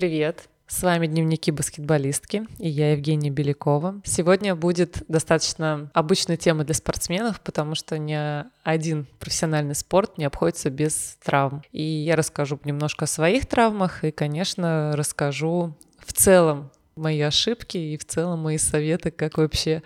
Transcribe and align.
Привет! 0.00 0.48
С 0.66 0.82
вами 0.82 1.06
дневники 1.06 1.50
баскетболистки 1.50 2.46
и 2.58 2.70
я 2.70 2.92
Евгения 2.92 3.28
Белякова. 3.28 4.00
Сегодня 4.02 4.54
будет 4.54 5.02
достаточно 5.08 5.90
обычная 5.92 6.38
тема 6.38 6.64
для 6.64 6.72
спортсменов, 6.72 7.42
потому 7.42 7.74
что 7.74 7.98
ни 7.98 8.16
один 8.62 9.06
профессиональный 9.18 9.74
спорт 9.74 10.16
не 10.16 10.24
обходится 10.24 10.70
без 10.70 11.18
травм. 11.22 11.62
И 11.70 11.82
я 11.82 12.16
расскажу 12.16 12.58
немножко 12.64 13.04
о 13.04 13.08
своих 13.08 13.44
травмах 13.44 14.02
и, 14.02 14.10
конечно, 14.10 14.92
расскажу 14.94 15.76
в 15.98 16.14
целом 16.14 16.70
мои 16.96 17.20
ошибки 17.20 17.76
и 17.76 17.98
в 17.98 18.06
целом 18.06 18.38
мои 18.40 18.56
советы, 18.56 19.10
как 19.10 19.36
вообще 19.36 19.82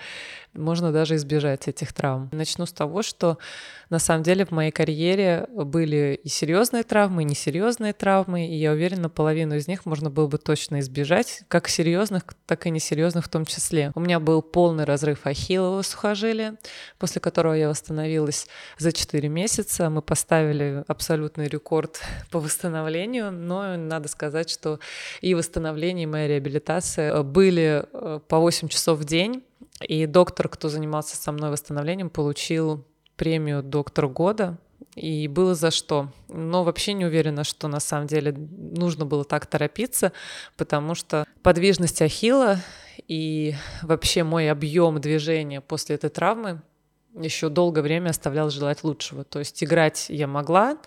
можно 0.55 0.93
даже 0.93 1.17
избежать 1.17 1.69
этих 1.69 1.93
травм. 1.93 2.29
Начну 2.33 2.67
с 2.67 2.73
того, 2.73 3.03
что 3.03 3.39
на 3.91 3.99
самом 3.99 4.23
деле 4.23 4.45
в 4.45 4.51
моей 4.51 4.71
карьере 4.71 5.47
были 5.53 6.19
и 6.23 6.29
серьезные 6.29 6.83
травмы, 6.83 7.23
и 7.23 7.25
несерьезные 7.25 7.93
травмы, 7.93 8.47
и 8.47 8.55
я 8.55 8.73
уверена, 8.73 9.09
половину 9.09 9.57
из 9.57 9.69
них 9.69 9.87
можно 9.87 10.11
было 10.11 10.27
бы 10.27 10.39
точно 10.39 10.81
избежать, 10.81 11.43
как 11.49 11.69
серьезных, 11.69 12.25
так 12.47 12.67
и 12.67 12.71
несерьезных 12.71 13.27
в 13.27 13.29
том 13.29 13.45
числе. 13.45 13.93
У 13.95 14.01
меня 14.01 14.21
был 14.21 14.43
полный 14.43 14.85
разрыв 14.85 15.27
ахиллового 15.27 15.83
сухожилия, 15.83 16.57
после 16.99 17.21
которого 17.21 17.55
я 17.55 17.69
восстановилась 17.69 18.49
за 18.79 18.93
4 18.93 19.29
месяца. 19.29 19.91
Мы 19.91 20.03
поставили 20.03 20.85
абсолютный 20.89 21.49
рекорд 21.49 22.01
по 22.31 22.41
восстановлению, 22.41 23.31
но 23.31 23.77
надо 23.77 24.09
сказать, 24.09 24.51
что 24.51 24.81
и 25.21 25.35
восстановление, 25.35 26.05
и 26.05 26.07
моя 26.07 26.29
реабилитация 26.29 27.23
были 27.23 27.85
э, 27.93 28.21
по 28.27 28.39
8 28.39 28.69
часов 28.69 28.99
в 28.99 29.05
день, 29.05 29.45
и 29.81 30.07
доктор, 30.07 30.49
кто 30.49 30.69
занимался 30.69 31.17
со 31.17 31.33
мной 31.33 31.51
восстановлением, 31.51 32.11
получил 32.11 32.85
премию 33.17 33.63
«Доктор 33.63 34.09
года», 34.09 34.59
и 34.95 35.27
было 35.29 35.55
за 35.55 35.71
что. 35.71 36.13
Но 36.29 36.63
вообще 36.63 36.93
не 36.93 37.05
уверена, 37.05 37.45
что 37.45 37.69
на 37.69 37.81
самом 37.81 38.07
деле 38.07 38.33
нужно 38.33 39.05
было 39.05 39.25
так 39.25 39.47
торопиться, 39.47 40.13
потому 40.57 40.95
что 40.95 41.27
подвижность 41.43 42.01
ахилла 42.01 42.61
и 43.09 43.55
вообще 43.83 44.23
мой 44.23 44.51
объем 44.51 45.01
движения 45.01 45.61
после 45.61 45.97
этой 45.97 46.11
травмы 46.11 46.63
еще 47.15 47.49
долгое 47.49 47.83
время 47.83 48.11
оставлял 48.11 48.51
желать 48.51 48.85
лучшего. 48.85 49.25
То 49.25 49.39
есть 49.39 49.63
играть 49.63 50.07
я 50.09 50.27
могла, 50.27 50.79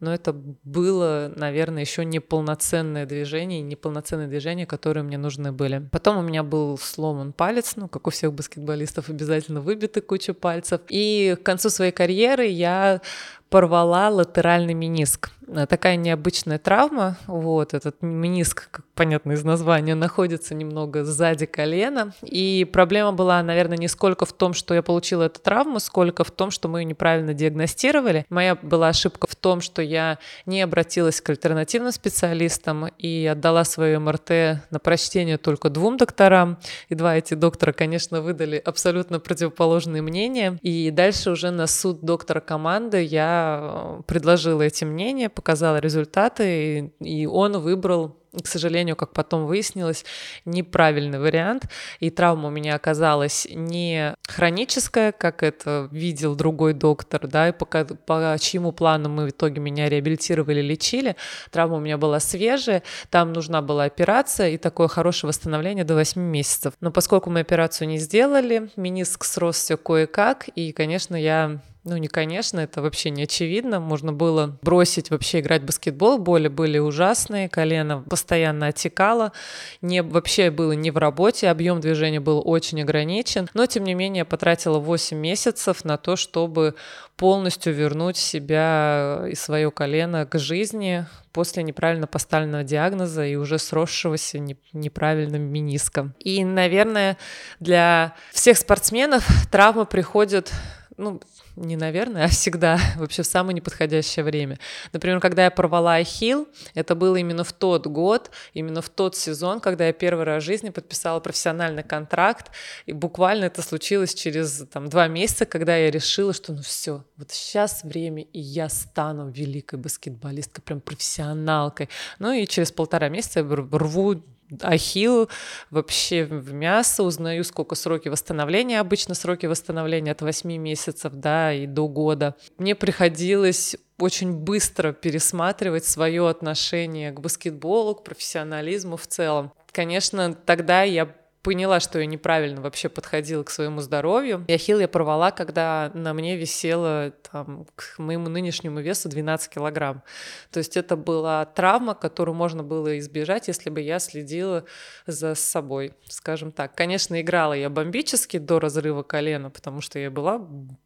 но 0.00 0.12
это 0.12 0.32
было, 0.32 1.32
наверное, 1.34 1.82
еще 1.82 2.04
не 2.04 2.20
полноценное 2.20 3.06
движение, 3.06 3.60
не 3.62 3.76
полноценные 3.76 4.28
движения, 4.28 4.66
которые 4.66 5.02
мне 5.02 5.18
нужны 5.18 5.52
были. 5.52 5.88
Потом 5.90 6.18
у 6.18 6.22
меня 6.22 6.42
был 6.42 6.78
сломан 6.78 7.32
палец, 7.32 7.74
ну, 7.76 7.88
как 7.88 8.06
у 8.06 8.10
всех 8.10 8.32
баскетболистов, 8.32 9.08
обязательно 9.08 9.60
выбиты 9.60 10.00
куча 10.00 10.34
пальцев. 10.34 10.80
И 10.88 11.36
к 11.40 11.44
концу 11.44 11.70
своей 11.70 11.92
карьеры 11.92 12.46
я 12.46 13.00
порвала 13.48 14.08
латеральный 14.08 14.74
мениск. 14.74 15.30
Э, 15.48 15.66
такая 15.66 15.96
необычная 15.96 16.58
травма, 16.58 17.16
вот, 17.26 17.74
этот 17.74 18.02
мениск, 18.02 18.70
как 18.70 18.84
понятно 18.94 19.32
из 19.32 19.44
названия, 19.44 19.94
находится 19.94 20.54
немного 20.54 21.04
сзади 21.04 21.46
колена, 21.46 22.12
и 22.22 22.68
проблема 22.70 23.12
была, 23.12 23.42
наверное, 23.42 23.78
не 23.78 23.88
сколько 23.88 24.26
в 24.26 24.32
том, 24.32 24.54
что 24.54 24.74
я 24.74 24.82
получила 24.82 25.24
эту 25.24 25.40
травму, 25.40 25.80
сколько 25.80 26.24
в 26.24 26.30
том, 26.30 26.50
что 26.50 26.68
мы 26.68 26.80
ее 26.80 26.84
неправильно 26.84 27.34
диагностировали. 27.34 28.26
Моя 28.28 28.56
была 28.56 28.88
ошибка 28.88 29.26
в 29.26 29.34
том, 29.34 29.60
что 29.60 29.82
я 29.82 30.18
не 30.46 30.62
обратилась 30.62 31.20
к 31.20 31.30
альтернативным 31.30 31.92
специалистам 31.92 32.88
и 32.98 33.26
отдала 33.26 33.64
свое 33.64 33.98
МРТ 33.98 34.30
на 34.70 34.78
прочтение 34.78 35.38
только 35.38 35.70
двум 35.70 35.96
докторам, 35.96 36.58
и 36.88 36.94
два 36.94 37.16
эти 37.16 37.34
доктора, 37.34 37.72
конечно, 37.72 38.20
выдали 38.20 38.56
абсолютно 38.56 39.20
противоположные 39.20 40.02
мнения, 40.02 40.58
и 40.62 40.90
дальше 40.90 41.30
уже 41.30 41.50
на 41.50 41.66
суд 41.66 42.00
доктора 42.02 42.40
команды 42.40 43.02
я 43.02 43.52
Э, 43.62 44.00
предложила 44.06 44.62
эти 44.62 44.84
мнения, 44.84 45.28
показала 45.34 45.78
результаты, 45.78 46.92
и 47.00 47.26
он 47.26 47.58
выбрал 47.58 48.16
к 48.40 48.46
сожалению, 48.46 48.96
как 48.96 49.12
потом 49.12 49.46
выяснилось, 49.46 50.04
неправильный 50.44 51.18
вариант, 51.18 51.68
и 52.00 52.10
травма 52.10 52.48
у 52.48 52.50
меня 52.50 52.74
оказалась 52.74 53.46
не 53.50 54.14
хроническая, 54.26 55.12
как 55.12 55.42
это 55.42 55.88
видел 55.90 56.34
другой 56.34 56.72
доктор, 56.72 57.26
да, 57.28 57.48
и 57.48 57.52
по, 57.52 57.66
по 57.66 58.36
чьему 58.40 58.72
плану 58.72 59.10
мы 59.10 59.26
в 59.26 59.30
итоге 59.30 59.60
меня 59.60 59.88
реабилитировали, 59.88 60.62
лечили. 60.62 61.16
Травма 61.50 61.76
у 61.76 61.80
меня 61.80 61.98
была 61.98 62.20
свежая, 62.20 62.82
там 63.10 63.32
нужна 63.32 63.60
была 63.60 63.84
операция 63.84 64.50
и 64.50 64.56
такое 64.56 64.88
хорошее 64.88 65.28
восстановление 65.28 65.84
до 65.84 65.94
8 65.94 66.20
месяцев. 66.20 66.72
Но 66.80 66.90
поскольку 66.90 67.28
мы 67.28 67.40
операцию 67.40 67.88
не 67.88 67.98
сделали, 67.98 68.70
мениск 68.76 69.24
сросся 69.24 69.76
кое-как, 69.76 70.48
и, 70.48 70.72
конечно, 70.72 71.16
я 71.16 71.60
ну, 71.84 71.96
не 71.96 72.06
конечно, 72.06 72.60
это 72.60 72.80
вообще 72.80 73.10
не 73.10 73.24
очевидно. 73.24 73.80
Можно 73.80 74.12
было 74.12 74.56
бросить 74.62 75.10
вообще 75.10 75.40
играть 75.40 75.62
в 75.62 75.66
баскетбол. 75.66 76.18
Боли 76.18 76.46
были 76.46 76.78
ужасные, 76.78 77.48
колено 77.48 78.04
постоянно 78.08 78.68
отекало. 78.68 79.32
Не, 79.80 80.02
вообще 80.02 80.52
было 80.52 80.72
не 80.72 80.92
в 80.92 80.98
работе, 80.98 81.48
объем 81.48 81.80
движения 81.80 82.20
был 82.20 82.40
очень 82.44 82.80
ограничен. 82.82 83.48
Но, 83.54 83.66
тем 83.66 83.82
не 83.82 83.94
менее, 83.94 84.24
потратила 84.24 84.78
8 84.78 85.16
месяцев 85.16 85.84
на 85.84 85.96
то, 85.96 86.14
чтобы 86.14 86.76
полностью 87.16 87.74
вернуть 87.74 88.16
себя 88.16 89.24
и 89.28 89.34
свое 89.34 89.72
колено 89.72 90.24
к 90.24 90.38
жизни 90.38 91.04
после 91.32 91.64
неправильно 91.64 92.06
поставленного 92.06 92.62
диагноза 92.62 93.24
и 93.26 93.34
уже 93.34 93.58
сросшегося 93.58 94.38
неправильным 94.72 95.42
мениском. 95.42 96.14
И, 96.20 96.44
наверное, 96.44 97.16
для 97.58 98.14
всех 98.32 98.56
спортсменов 98.58 99.26
травмы 99.50 99.84
приходят 99.84 100.52
ну, 100.96 101.20
не 101.56 101.76
наверное, 101.76 102.24
а 102.24 102.28
всегда, 102.28 102.78
вообще 102.96 103.22
в 103.22 103.26
самое 103.26 103.54
неподходящее 103.54 104.24
время. 104.24 104.58
Например, 104.92 105.20
когда 105.20 105.44
я 105.44 105.50
порвала 105.50 105.94
ахилл, 105.96 106.48
это 106.74 106.94
было 106.94 107.16
именно 107.16 107.44
в 107.44 107.52
тот 107.52 107.86
год, 107.86 108.30
именно 108.54 108.82
в 108.82 108.88
тот 108.88 109.16
сезон, 109.16 109.60
когда 109.60 109.86
я 109.86 109.92
первый 109.92 110.24
раз 110.24 110.42
в 110.42 110.46
жизни 110.46 110.70
подписала 110.70 111.20
профессиональный 111.20 111.82
контракт, 111.82 112.50
и 112.86 112.92
буквально 112.92 113.46
это 113.46 113.62
случилось 113.62 114.14
через 114.14 114.66
там, 114.72 114.88
два 114.88 115.08
месяца, 115.08 115.46
когда 115.46 115.76
я 115.76 115.90
решила, 115.90 116.32
что 116.32 116.52
ну 116.52 116.62
все, 116.62 117.04
вот 117.16 117.30
сейчас 117.30 117.84
время, 117.84 118.22
и 118.22 118.40
я 118.40 118.68
стану 118.68 119.28
великой 119.30 119.78
баскетболисткой, 119.78 120.62
прям 120.62 120.80
профессионалкой. 120.80 121.88
Ну 122.18 122.32
и 122.32 122.46
через 122.46 122.72
полтора 122.72 123.08
месяца 123.08 123.40
я 123.40 123.46
рву 123.46 124.22
ахилл 124.60 125.28
вообще 125.70 126.24
в 126.24 126.52
мясо, 126.52 127.02
узнаю, 127.02 127.44
сколько 127.44 127.74
сроки 127.74 128.08
восстановления, 128.08 128.80
обычно 128.80 129.14
сроки 129.14 129.46
восстановления 129.46 130.12
от 130.12 130.22
8 130.22 130.56
месяцев, 130.56 131.12
да, 131.14 131.52
и 131.52 131.66
до 131.66 131.88
года. 131.88 132.36
Мне 132.58 132.74
приходилось 132.74 133.76
очень 133.98 134.32
быстро 134.32 134.92
пересматривать 134.92 135.84
свое 135.84 136.28
отношение 136.28 137.12
к 137.12 137.20
баскетболу, 137.20 137.94
к 137.94 138.04
профессионализму 138.04 138.96
в 138.96 139.06
целом. 139.06 139.52
Конечно, 139.70 140.34
тогда 140.34 140.82
я 140.82 141.08
поняла, 141.42 141.80
что 141.80 141.98
я 141.98 142.06
неправильно 142.06 142.60
вообще 142.60 142.88
подходила 142.88 143.42
к 143.42 143.50
своему 143.50 143.80
здоровью. 143.80 144.44
И 144.46 144.52
ахилл 144.52 144.78
я 144.78 144.88
порвала, 144.88 145.32
когда 145.32 145.90
на 145.94 146.14
мне 146.14 146.36
висело 146.36 147.12
там, 147.30 147.66
к 147.74 147.98
моему 147.98 148.28
нынешнему 148.28 148.80
весу 148.80 149.08
12 149.08 149.52
килограмм. 149.52 150.02
То 150.50 150.58
есть 150.58 150.76
это 150.76 150.96
была 150.96 151.44
травма, 151.44 151.94
которую 151.94 152.36
можно 152.36 152.62
было 152.62 152.98
избежать, 152.98 153.48
если 153.48 153.70
бы 153.70 153.80
я 153.80 153.98
следила 153.98 154.64
за 155.06 155.34
собой, 155.34 155.94
скажем 156.08 156.52
так. 156.52 156.74
Конечно, 156.74 157.20
играла 157.20 157.54
я 157.54 157.68
бомбически 157.68 158.38
до 158.38 158.60
разрыва 158.60 159.02
колена, 159.02 159.50
потому 159.50 159.80
что 159.80 159.98
я 159.98 160.10
была 160.10 160.38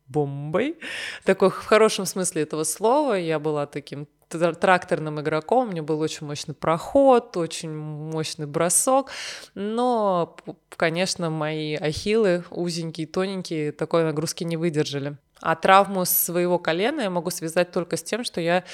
бомбой, 0.07 0.79
такой 1.25 1.51
в 1.51 1.67
хорошем 1.67 2.07
смысле 2.07 2.43
этого 2.43 2.65
слова. 2.65 3.15
Я 3.15 3.39
была 3.39 3.67
таким 3.67 4.09
тракторным 4.29 5.21
игроком, 5.21 5.69
у 5.69 5.71
меня 5.71 5.83
был 5.83 6.01
очень 6.01 6.27
мощный 6.27 6.55
проход, 6.55 7.37
очень 7.37 7.75
мощный 7.75 8.47
бросок, 8.47 9.11
но, 9.55 10.37
конечно, 10.77 11.31
мои 11.31 11.75
ахиллы 11.75 12.45
узенькие, 12.51 13.07
тоненькие, 13.07 13.73
такой 13.73 14.05
нагрузки 14.05 14.45
не 14.45 14.57
выдержали. 14.57 15.17
А 15.41 15.55
травму 15.55 16.05
своего 16.07 16.59
колена 16.59 17.03
я 17.03 17.11
могу 17.11 17.31
связать 17.31 17.71
только 17.71 17.97
с 17.97 18.03
тем, 18.03 18.25
что 18.25 18.41
я, 18.41 18.65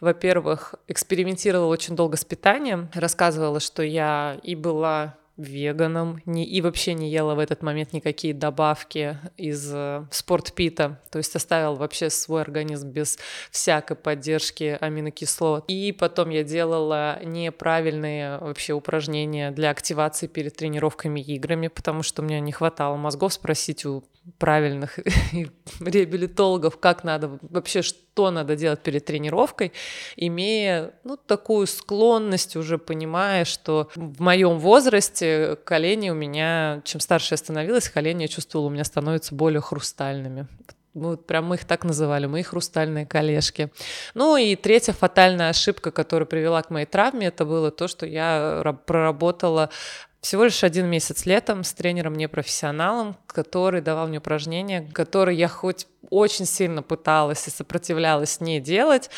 во-первых, 0.00 0.74
экспериментировала 0.86 1.66
очень 1.66 1.96
долго 1.96 2.16
с 2.16 2.24
питанием, 2.24 2.90
рассказывала, 2.94 3.58
что 3.58 3.82
я 3.82 4.38
и 4.42 4.54
была 4.54 5.16
веганом 5.42 6.20
не, 6.26 6.44
и 6.44 6.60
вообще 6.60 6.94
не 6.94 7.10
ела 7.10 7.34
в 7.34 7.38
этот 7.38 7.62
момент 7.62 7.92
никакие 7.92 8.34
добавки 8.34 9.18
из 9.36 9.70
э, 9.72 10.04
спортпита, 10.10 11.00
то 11.10 11.18
есть 11.18 11.34
оставил 11.36 11.76
вообще 11.76 12.10
свой 12.10 12.42
организм 12.42 12.90
без 12.90 13.18
всякой 13.50 13.96
поддержки 13.96 14.76
аминокислот. 14.80 15.64
И 15.68 15.92
потом 15.92 16.30
я 16.30 16.44
делала 16.44 17.18
неправильные 17.24 18.38
вообще 18.38 18.72
упражнения 18.72 19.50
для 19.50 19.70
активации 19.70 20.26
перед 20.26 20.56
тренировками 20.56 21.20
и 21.20 21.34
играми, 21.36 21.68
потому 21.68 22.02
что 22.02 22.22
меня 22.22 22.40
не 22.40 22.52
хватало 22.52 22.96
мозгов 22.96 23.32
спросить 23.32 23.84
у 23.84 24.04
правильных 24.38 24.98
реабилитологов, 25.80 26.78
как 26.78 27.04
надо 27.04 27.38
вообще, 27.42 27.82
что 28.12 28.30
надо 28.30 28.56
делать 28.56 28.80
перед 28.80 29.04
тренировкой, 29.04 29.72
имея 30.16 30.92
ну, 31.04 31.16
такую 31.16 31.66
склонность, 31.66 32.56
уже 32.56 32.76
понимая, 32.76 33.44
что 33.44 33.88
в 33.94 34.20
моем 34.20 34.58
возрасте 34.58 35.56
колени 35.64 36.10
у 36.10 36.14
меня, 36.14 36.82
чем 36.84 37.00
старше 37.00 37.34
я 37.34 37.36
становилась, 37.38 37.88
колени 37.88 38.22
я 38.22 38.28
чувствовала, 38.28 38.66
у 38.66 38.70
меня 38.70 38.84
становятся 38.84 39.34
более 39.34 39.60
хрустальными 39.60 40.48
Вот 40.92 41.26
прям 41.26 41.46
мы 41.46 41.54
их 41.54 41.64
так 41.64 41.84
называли, 41.84 42.26
мы 42.26 42.40
их 42.40 42.48
хрустальные 42.48 43.06
колешки. 43.06 43.70
Ну 44.14 44.36
и 44.36 44.56
третья 44.56 44.92
фатальная 44.92 45.50
ошибка, 45.50 45.90
которая 45.90 46.26
привела 46.26 46.62
к 46.62 46.70
моей 46.70 46.86
травме, 46.86 47.28
это 47.28 47.44
было 47.44 47.70
то, 47.70 47.88
что 47.88 48.06
я 48.06 48.76
проработала 48.86 49.70
всего 50.20 50.44
лишь 50.44 50.62
один 50.64 50.86
месяц 50.86 51.24
летом 51.24 51.64
с 51.64 51.72
тренером 51.72 52.14
непрофессионалом, 52.14 53.16
который 53.26 53.80
давал 53.80 54.08
мне 54.08 54.18
упражнения, 54.18 54.88
которые 54.92 55.38
я 55.38 55.48
хоть 55.48 55.86
очень 56.10 56.44
сильно 56.44 56.82
пыталась 56.82 57.46
и 57.46 57.50
сопротивлялась 57.50 58.40
не 58.40 58.60
делать, 58.60 59.10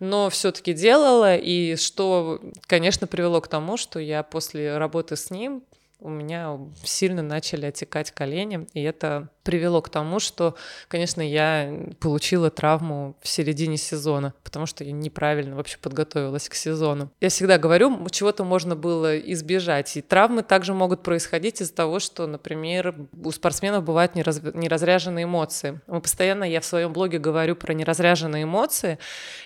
но 0.00 0.30
все-таки 0.30 0.72
делала, 0.72 1.36
и 1.36 1.76
что, 1.76 2.40
конечно, 2.66 3.06
привело 3.06 3.40
к 3.40 3.48
тому, 3.48 3.76
что 3.76 4.00
я 4.00 4.22
после 4.22 4.78
работы 4.78 5.16
с 5.16 5.30
ним 5.30 5.62
у 6.00 6.08
меня 6.08 6.58
сильно 6.84 7.22
начали 7.22 7.66
отекать 7.66 8.12
колени, 8.12 8.66
и 8.72 8.82
это 8.82 9.30
привело 9.48 9.80
к 9.80 9.88
тому, 9.88 10.20
что, 10.20 10.56
конечно, 10.88 11.22
я 11.22 11.72
получила 12.00 12.50
травму 12.50 13.16
в 13.22 13.28
середине 13.28 13.78
сезона, 13.78 14.34
потому 14.44 14.66
что 14.66 14.84
я 14.84 14.92
неправильно 14.92 15.56
вообще 15.56 15.78
подготовилась 15.78 16.50
к 16.50 16.54
сезону. 16.54 17.10
Я 17.18 17.30
всегда 17.30 17.56
говорю, 17.56 18.06
чего-то 18.10 18.44
можно 18.44 18.76
было 18.76 19.18
избежать, 19.18 19.96
и 19.96 20.02
травмы 20.02 20.42
также 20.42 20.74
могут 20.74 21.02
происходить 21.02 21.62
из-за 21.62 21.72
того, 21.72 21.98
что, 21.98 22.26
например, 22.26 22.94
у 23.24 23.30
спортсменов 23.30 23.84
бывают 23.84 24.14
нераз... 24.14 24.42
неразряженные 24.52 25.24
эмоции. 25.24 25.80
Мы 25.86 26.02
постоянно, 26.02 26.44
я 26.44 26.60
в 26.60 26.66
своем 26.66 26.92
блоге 26.92 27.18
говорю 27.18 27.56
про 27.56 27.72
неразряженные 27.72 28.42
эмоции, 28.42 28.98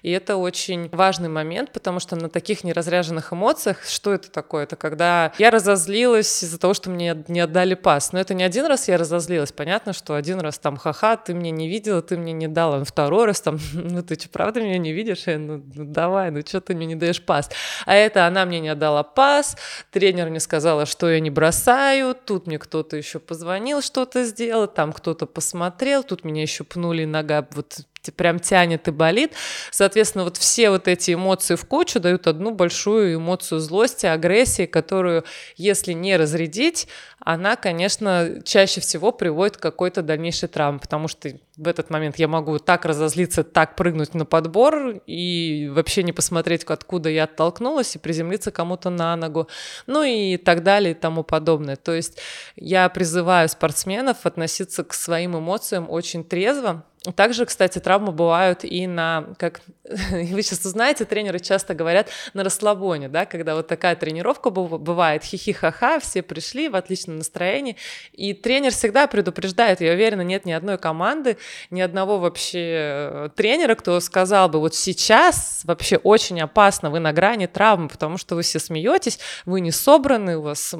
и 0.02 0.10
это 0.10 0.34
очень 0.34 0.88
важный 0.88 1.28
момент, 1.28 1.70
потому 1.70 2.00
что 2.00 2.16
на 2.16 2.28
таких 2.28 2.64
неразряженных 2.64 3.32
эмоциях, 3.32 3.84
что 3.84 4.12
это 4.12 4.32
такое? 4.32 4.64
Это 4.64 4.74
когда 4.74 5.32
я 5.38 5.52
разозлилась 5.52 6.42
из-за 6.42 6.58
того, 6.58 6.74
что 6.74 6.90
мне 6.90 7.22
не 7.28 7.38
отдали 7.38 7.74
пас. 7.74 8.12
Но 8.12 8.18
это 8.18 8.34
не 8.34 8.42
один 8.42 8.66
раз 8.66 8.88
я 8.88 8.98
разозлилась, 8.98 9.52
понятно, 9.52 9.91
понятно, 9.92 10.04
что 10.04 10.14
один 10.14 10.40
раз 10.40 10.58
там 10.58 10.76
ха-ха, 10.76 11.16
ты 11.16 11.34
мне 11.34 11.50
не 11.50 11.68
видела, 11.68 12.02
ты 12.02 12.16
мне 12.16 12.32
не 12.32 12.48
дала, 12.48 12.84
второй 12.84 13.26
раз 13.26 13.40
там, 13.40 13.58
ну 13.74 14.02
ты 14.02 14.14
что, 14.14 14.28
правда 14.28 14.60
меня 14.60 14.78
не 14.78 14.92
видишь? 14.92 15.26
Я, 15.26 15.38
ну, 15.38 15.62
ну 15.74 15.84
давай, 15.84 16.30
ну 16.30 16.40
что 16.40 16.60
ты 16.60 16.74
мне 16.74 16.86
не 16.86 16.96
даешь 16.96 17.22
пас? 17.22 17.50
А 17.86 17.94
это 17.94 18.26
она 18.26 18.44
мне 18.44 18.60
не 18.60 18.72
отдала 18.72 19.02
пас, 19.02 19.56
тренер 19.90 20.30
мне 20.30 20.40
сказала, 20.40 20.86
что 20.86 21.10
я 21.10 21.20
не 21.20 21.30
бросаю, 21.30 22.14
тут 22.14 22.46
мне 22.46 22.58
кто-то 22.58 22.96
еще 22.96 23.18
позвонил, 23.18 23.82
что-то 23.82 24.24
сделал, 24.24 24.66
там 24.66 24.92
кто-то 24.92 25.26
посмотрел, 25.26 26.02
тут 26.02 26.24
меня 26.24 26.42
еще 26.42 26.64
пнули 26.64 27.04
нога 27.04 27.46
вот 27.54 27.80
прям 28.10 28.40
тянет 28.40 28.88
и 28.88 28.90
болит. 28.90 29.32
Соответственно, 29.70 30.24
вот 30.24 30.36
все 30.36 30.70
вот 30.70 30.88
эти 30.88 31.14
эмоции 31.14 31.54
в 31.54 31.64
кучу 31.64 32.00
дают 32.00 32.26
одну 32.26 32.50
большую 32.50 33.16
эмоцию 33.16 33.60
злости, 33.60 34.06
агрессии, 34.06 34.66
которую, 34.66 35.24
если 35.56 35.92
не 35.92 36.16
разрядить, 36.16 36.88
она, 37.24 37.54
конечно, 37.56 38.42
чаще 38.44 38.80
всего 38.80 39.12
приводит 39.12 39.56
к 39.56 39.60
какой-то 39.60 40.02
дальнейшей 40.02 40.48
травме, 40.48 40.80
потому 40.80 41.06
что 41.06 41.28
в 41.56 41.68
этот 41.68 41.90
момент 41.90 42.18
я 42.18 42.26
могу 42.26 42.58
так 42.58 42.84
разозлиться, 42.84 43.44
так 43.44 43.76
прыгнуть 43.76 44.14
на 44.14 44.24
подбор 44.24 45.00
и 45.06 45.70
вообще 45.72 46.02
не 46.02 46.12
посмотреть, 46.12 46.64
откуда 46.64 47.08
я 47.10 47.24
оттолкнулась, 47.24 47.94
и 47.94 47.98
приземлиться 47.98 48.50
кому-то 48.50 48.90
на 48.90 49.14
ногу, 49.16 49.48
ну 49.86 50.02
и 50.02 50.36
так 50.36 50.62
далее 50.64 50.92
и 50.92 50.94
тому 50.94 51.22
подобное. 51.22 51.76
То 51.76 51.92
есть 51.92 52.18
я 52.56 52.88
призываю 52.88 53.48
спортсменов 53.48 54.26
относиться 54.26 54.82
к 54.82 54.92
своим 54.94 55.38
эмоциям 55.38 55.88
очень 55.88 56.24
трезво, 56.24 56.84
также, 57.10 57.46
кстати, 57.46 57.80
травмы 57.80 58.12
бывают 58.12 58.62
и 58.62 58.86
на, 58.86 59.34
как 59.38 59.60
вы 60.10 60.42
сейчас 60.42 60.64
узнаете, 60.64 61.04
тренеры 61.04 61.40
часто 61.40 61.74
говорят 61.74 62.08
на 62.32 62.44
расслабоне, 62.44 63.08
да, 63.08 63.26
когда 63.26 63.56
вот 63.56 63.66
такая 63.66 63.96
тренировка 63.96 64.50
бывает, 64.50 65.24
хихи-ха-ха, 65.24 65.98
все 65.98 66.22
пришли 66.22 66.68
в 66.68 66.76
отличном 66.76 67.18
настроении, 67.18 67.76
и 68.12 68.34
тренер 68.34 68.70
всегда 68.70 69.08
предупреждает, 69.08 69.80
я 69.80 69.92
уверена, 69.92 70.22
нет 70.22 70.44
ни 70.44 70.52
одной 70.52 70.78
команды, 70.78 71.38
ни 71.70 71.80
одного 71.80 72.18
вообще 72.18 72.58
э, 72.60 73.28
тренера, 73.34 73.74
кто 73.74 73.98
сказал 73.98 74.48
бы, 74.48 74.60
вот 74.60 74.76
сейчас 74.76 75.62
вообще 75.64 75.96
очень 75.96 76.40
опасно, 76.40 76.90
вы 76.90 77.00
на 77.00 77.12
грани 77.12 77.46
травмы, 77.46 77.88
потому 77.88 78.16
что 78.16 78.36
вы 78.36 78.42
все 78.42 78.60
смеетесь, 78.60 79.18
вы 79.44 79.60
не 79.60 79.72
собраны, 79.72 80.36
у 80.36 80.42
вас 80.42 80.72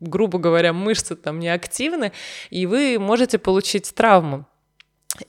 грубо 0.00 0.38
говоря, 0.38 0.74
мышцы 0.74 1.16
там 1.16 1.38
не 1.38 1.48
активны, 1.48 2.12
и 2.50 2.66
вы 2.66 2.98
можете 2.98 3.38
получить 3.38 3.94
травму. 3.94 4.44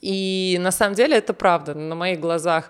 И 0.01 0.57
на 0.59 0.71
самом 0.71 0.95
деле 0.95 1.17
это 1.17 1.33
правда. 1.33 1.73
На 1.73 1.95
моих 1.95 2.19
глазах 2.19 2.69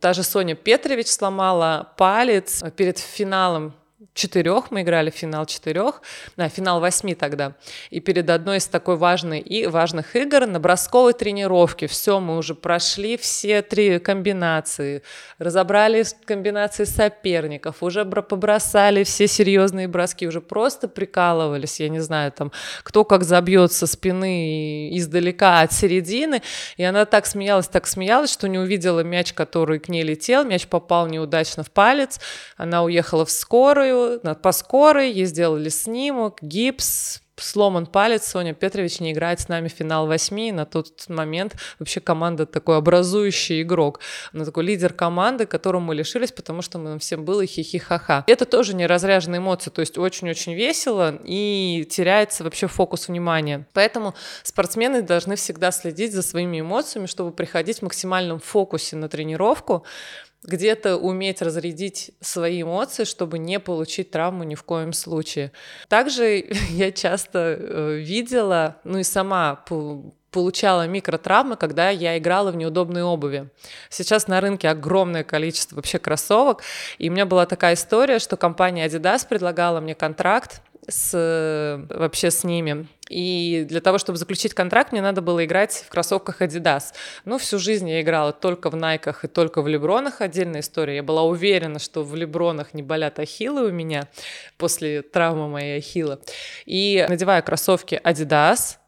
та 0.00 0.12
же 0.12 0.22
Соня 0.22 0.54
Петрович 0.54 1.06
сломала 1.08 1.92
палец 1.96 2.62
перед 2.76 2.98
финалом 2.98 3.74
четырех, 4.12 4.70
мы 4.70 4.82
играли 4.82 5.10
в 5.10 5.14
финал 5.14 5.46
четырех, 5.46 6.02
на 6.36 6.48
финал 6.48 6.80
восьми 6.80 7.14
тогда. 7.14 7.54
И 7.90 8.00
перед 8.00 8.28
одной 8.28 8.58
из 8.58 8.66
такой 8.66 8.96
важной 8.96 9.40
и 9.40 9.66
важных 9.66 10.16
игр 10.16 10.46
на 10.46 10.60
бросковой 10.60 11.14
тренировке 11.14 11.86
все, 11.86 12.20
мы 12.20 12.36
уже 12.36 12.54
прошли 12.54 13.16
все 13.16 13.62
три 13.62 13.98
комбинации, 13.98 15.02
разобрали 15.38 16.04
комбинации 16.24 16.84
соперников, 16.84 17.82
уже 17.82 18.04
побросали 18.04 19.04
все 19.04 19.26
серьезные 19.26 19.88
броски, 19.88 20.26
уже 20.26 20.40
просто 20.40 20.88
прикалывались, 20.88 21.80
я 21.80 21.88
не 21.88 22.00
знаю, 22.00 22.32
там, 22.32 22.52
кто 22.82 23.04
как 23.04 23.24
забьет 23.24 23.72
со 23.72 23.86
спины 23.86 24.96
издалека 24.96 25.60
от 25.60 25.72
середины. 25.72 26.42
И 26.76 26.82
она 26.82 27.04
так 27.04 27.26
смеялась, 27.26 27.68
так 27.68 27.86
смеялась, 27.86 28.32
что 28.32 28.48
не 28.48 28.58
увидела 28.58 29.00
мяч, 29.00 29.32
который 29.32 29.78
к 29.78 29.88
ней 29.88 30.02
летел, 30.02 30.44
мяч 30.44 30.66
попал 30.66 31.06
неудачно 31.06 31.62
в 31.62 31.70
палец, 31.70 32.20
она 32.56 32.82
уехала 32.82 33.24
в 33.24 33.30
скорую, 33.30 33.93
по 34.42 34.52
скорой, 34.52 35.10
ей 35.12 35.26
сделали 35.26 35.68
снимок, 35.68 36.38
гипс, 36.42 37.22
сломан 37.36 37.86
палец, 37.86 38.26
Соня 38.26 38.54
Петрович 38.54 39.00
не 39.00 39.12
играет 39.12 39.40
с 39.40 39.48
нами 39.48 39.68
в 39.68 39.72
финал 39.72 40.06
восьми, 40.06 40.52
на 40.52 40.66
тот 40.66 41.08
момент 41.08 41.56
вообще 41.78 42.00
команда 42.00 42.46
такой 42.46 42.76
образующий 42.76 43.62
игрок, 43.62 44.00
она 44.32 44.44
такой 44.44 44.64
лидер 44.64 44.92
команды, 44.92 45.46
которому 45.46 45.86
мы 45.86 45.94
лишились, 45.94 46.32
потому 46.32 46.62
что 46.62 46.78
нам 46.78 46.98
всем 46.98 47.24
было 47.24 47.44
хихи-ха-ха. 47.44 48.24
Это 48.26 48.44
тоже 48.44 48.74
не 48.74 48.86
разряженные 48.86 49.38
эмоции, 49.38 49.70
то 49.70 49.80
есть 49.80 49.98
очень-очень 49.98 50.54
весело 50.54 51.18
и 51.24 51.86
теряется 51.90 52.44
вообще 52.44 52.66
фокус 52.66 53.08
внимания. 53.08 53.66
Поэтому 53.72 54.14
спортсмены 54.42 55.02
должны 55.02 55.36
всегда 55.36 55.70
следить 55.70 56.12
за 56.12 56.22
своими 56.22 56.60
эмоциями, 56.60 57.06
чтобы 57.06 57.32
приходить 57.32 57.80
в 57.80 57.82
максимальном 57.82 58.38
фокусе 58.38 58.96
на 58.96 59.08
тренировку, 59.08 59.84
где-то 60.44 60.96
уметь 60.96 61.42
разрядить 61.42 62.12
свои 62.20 62.62
эмоции, 62.62 63.04
чтобы 63.04 63.38
не 63.38 63.58
получить 63.58 64.10
травму 64.10 64.44
ни 64.44 64.54
в 64.54 64.62
коем 64.62 64.92
случае. 64.92 65.52
Также 65.88 66.44
я 66.70 66.92
часто 66.92 67.56
э, 67.58 67.96
видела, 67.96 68.76
ну 68.84 68.98
и 68.98 69.02
сама 69.02 69.64
получала 70.30 70.86
микротравмы, 70.86 71.56
когда 71.56 71.90
я 71.90 72.18
играла 72.18 72.50
в 72.50 72.56
неудобной 72.56 73.02
обуви. 73.02 73.50
Сейчас 73.88 74.26
на 74.26 74.40
рынке 74.40 74.68
огромное 74.68 75.22
количество 75.22 75.76
вообще 75.76 75.98
кроссовок, 75.98 76.62
и 76.98 77.08
у 77.08 77.12
меня 77.12 77.24
была 77.24 77.46
такая 77.46 77.74
история, 77.74 78.18
что 78.18 78.36
компания 78.36 78.86
Adidas 78.86 79.26
предлагала 79.28 79.80
мне 79.80 79.94
контракт 79.94 80.60
с, 80.88 81.86
вообще 81.90 82.30
с 82.30 82.44
ними. 82.44 82.86
И 83.08 83.66
для 83.68 83.80
того, 83.80 83.98
чтобы 83.98 84.18
заключить 84.18 84.54
контракт, 84.54 84.92
мне 84.92 85.02
надо 85.02 85.20
было 85.20 85.44
играть 85.44 85.84
в 85.86 85.90
кроссовках 85.90 86.40
Adidas. 86.40 86.94
Ну, 87.24 87.38
всю 87.38 87.58
жизнь 87.58 87.88
я 87.88 88.00
играла 88.00 88.32
только 88.32 88.70
в 88.70 88.76
Найках 88.76 89.24
и 89.24 89.28
только 89.28 89.62
в 89.62 89.68
Лебронах. 89.68 90.20
Отдельная 90.20 90.60
история. 90.60 90.96
Я 90.96 91.02
была 91.02 91.22
уверена, 91.22 91.78
что 91.78 92.02
в 92.02 92.14
Лебронах 92.14 92.74
не 92.74 92.82
болят 92.82 93.18
ахиллы 93.18 93.66
у 93.66 93.70
меня 93.70 94.08
после 94.56 95.02
травмы 95.02 95.48
моей 95.48 95.78
ахилла. 95.78 96.20
И 96.64 97.04
надеваю 97.08 97.42
кроссовки 97.42 98.00
Adidas, 98.02 98.78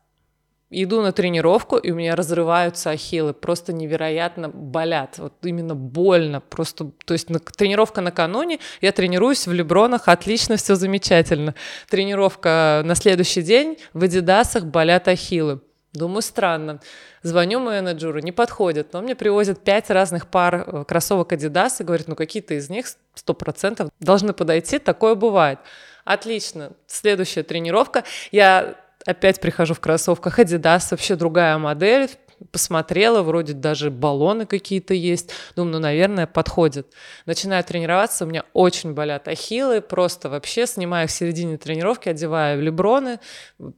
Иду 0.68 1.00
на 1.00 1.12
тренировку, 1.12 1.76
и 1.76 1.92
у 1.92 1.94
меня 1.94 2.16
разрываются 2.16 2.90
ахиллы, 2.90 3.32
просто 3.32 3.72
невероятно 3.72 4.48
болят, 4.48 5.18
вот 5.18 5.34
именно 5.44 5.76
больно, 5.76 6.40
просто, 6.40 6.90
то 7.04 7.14
есть 7.14 7.30
на, 7.30 7.38
тренировка 7.38 8.00
накануне, 8.00 8.58
я 8.80 8.90
тренируюсь 8.90 9.46
в 9.46 9.52
Лебронах, 9.52 10.08
отлично, 10.08 10.56
все 10.56 10.74
замечательно. 10.74 11.54
Тренировка 11.88 12.82
на 12.84 12.96
следующий 12.96 13.42
день 13.42 13.78
в 13.92 14.02
Адидасах 14.02 14.64
болят 14.64 15.06
ахиллы. 15.06 15.60
Думаю, 15.92 16.22
странно. 16.22 16.80
Звоню 17.22 17.60
менеджеру, 17.60 18.18
не 18.18 18.32
подходит, 18.32 18.92
но 18.92 19.02
мне 19.02 19.14
привозят 19.14 19.62
пять 19.62 19.88
разных 19.88 20.26
пар 20.26 20.64
э, 20.66 20.84
кроссовок 20.84 21.32
Adidas 21.32 21.76
и 21.80 21.84
говорят, 21.84 22.08
ну 22.08 22.16
какие-то 22.16 22.54
из 22.54 22.68
них 22.68 22.86
сто 23.14 23.34
процентов 23.34 23.88
должны 24.00 24.32
подойти, 24.32 24.78
такое 24.78 25.14
бывает. 25.14 25.58
Отлично. 26.04 26.72
Следующая 26.86 27.44
тренировка. 27.44 28.04
Я 28.30 28.76
Опять 29.06 29.40
прихожу 29.40 29.74
в 29.74 29.80
кроссовках 29.80 30.40
Adidas, 30.40 30.88
вообще 30.90 31.14
другая 31.14 31.56
модель, 31.58 32.10
посмотрела, 32.50 33.22
вроде 33.22 33.52
даже 33.52 33.90
баллоны 33.90 34.46
какие-то 34.46 34.94
есть. 34.94 35.30
Думаю, 35.54 35.74
ну, 35.74 35.78
наверное, 35.78 36.26
подходит. 36.26 36.92
Начинаю 37.24 37.62
тренироваться, 37.64 38.24
у 38.24 38.28
меня 38.28 38.44
очень 38.52 38.94
болят 38.94 39.28
ахиллы, 39.28 39.80
просто 39.80 40.28
вообще 40.28 40.66
снимаю 40.66 41.04
их 41.04 41.10
в 41.10 41.14
середине 41.14 41.56
тренировки, 41.56 42.08
одеваю 42.08 42.60
леброны, 42.60 43.20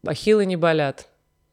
ахиллы 0.06 0.46
не 0.46 0.56
болят. 0.56 1.06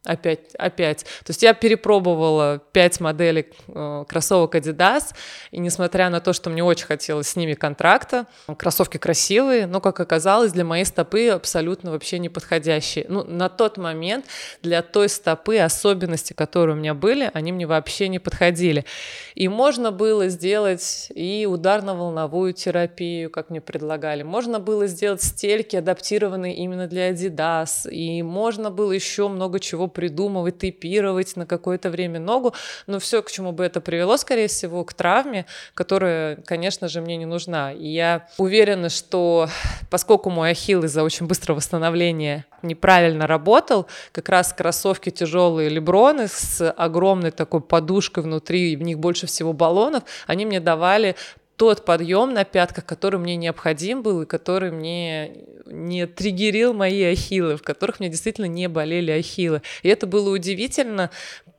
Опять, 0.06 0.54
опять. 0.56 1.04
То 1.04 1.30
есть 1.30 1.44
я 1.44 1.54
перепробовала 1.54 2.62
пять 2.72 3.00
моделей 3.00 3.48
э, 3.68 4.06
кроссовок 4.08 4.56
Adidas, 4.56 5.14
и 5.52 5.60
несмотря 5.60 6.10
на 6.10 6.22
то, 6.22 6.34
что 6.34 6.50
мне 6.50 6.64
очень 6.64 6.86
хотелось 6.86 7.28
с 7.30 7.36
ними 7.36 7.54
контракта, 7.54 8.28
кроссовки 8.58 8.98
красивые, 8.98 9.68
но, 9.68 9.82
как 9.82 10.00
оказалось, 10.00 10.54
для 10.54 10.64
моей 10.64 10.86
стопы 10.86 11.30
абсолютно 11.30 11.92
вообще 11.92 12.20
не 12.20 12.30
подходящие. 12.30 13.06
Ну, 13.10 13.24
на 13.24 13.50
тот 13.50 13.78
момент 13.78 14.26
для 14.62 14.82
той 14.82 15.10
стопы 15.10 15.58
особенности, 15.58 16.34
которые 16.34 16.76
у 16.76 16.80
меня 16.80 16.94
были, 16.94 17.30
они 17.34 17.52
мне 17.52 17.66
вообще 17.68 18.08
не 18.08 18.20
подходили. 18.20 18.86
И 19.34 19.48
можно 19.48 19.92
было 19.92 20.30
сделать 20.30 21.08
и 21.14 21.48
ударно-волновую 21.50 22.54
терапию, 22.54 23.30
как 23.30 23.50
мне 23.50 23.62
предлагали, 23.62 24.24
можно 24.24 24.60
было 24.60 24.88
сделать 24.88 25.24
стельки, 25.24 25.76
адаптированные 25.76 26.56
именно 26.56 26.88
для 26.88 27.12
Adidas, 27.12 27.90
и 27.90 28.22
можно 28.22 28.70
было 28.70 28.92
еще 28.92 29.28
много 29.28 29.60
чего 29.60 29.88
придумывать, 29.96 30.60
тейпировать 30.60 31.36
на 31.36 31.48
какое-то 31.48 31.90
время 31.90 32.20
ногу, 32.20 32.54
но 32.86 33.00
все, 33.00 33.24
к 33.24 33.32
чему 33.32 33.54
бы 33.54 33.64
это 33.64 33.82
привело, 33.82 34.18
скорее 34.18 34.48
всего, 34.48 34.84
к 34.84 34.94
травме, 34.94 35.46
которая, 35.74 36.36
конечно 36.36 36.88
же, 36.88 37.02
мне 37.02 37.18
не 37.18 37.26
нужна. 37.26 37.72
И 37.72 37.88
я 37.88 38.28
уверена, 38.38 38.90
что 38.90 39.48
поскольку 39.90 40.30
мой 40.30 40.52
ахилл 40.52 40.84
из-за 40.84 41.04
очень 41.04 41.26
быстрого 41.26 41.58
восстановления 41.58 42.46
неправильно 42.62 43.26
работал, 43.26 43.88
как 44.12 44.30
раз 44.30 44.54
кроссовки 44.54 45.10
тяжелые 45.10 45.70
Леброны 45.70 46.28
с 46.28 46.70
огромной 46.72 47.32
такой 47.32 47.62
подушкой 47.62 48.24
внутри, 48.24 48.74
и 48.74 48.76
в 48.76 48.82
них 48.82 49.00
больше 49.00 49.28
всего 49.28 49.54
баллонов, 49.54 50.04
они 50.28 50.46
мне 50.46 50.60
давали 50.60 51.16
тот 51.56 51.86
подъем 51.86 52.34
на 52.34 52.44
пятках, 52.44 52.86
который 52.86 53.20
мне 53.20 53.36
необходим 53.36 54.02
был 54.02 54.24
и 54.24 54.26
который 54.26 54.72
мне 54.72 55.32
не 55.66 56.06
триггерил 56.06 56.74
мои 56.74 57.04
ахиллы, 57.04 57.58
в 57.58 57.64
которых 57.64 58.00
мне 58.00 58.10
действительно 58.10 58.46
не 58.46 58.68
болели 58.68 59.12
ахиллы. 59.12 59.62
И 59.84 59.90
это 59.90 60.06
было 60.06 60.30
удивительно, 60.30 61.12